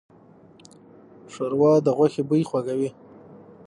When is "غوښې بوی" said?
1.97-2.43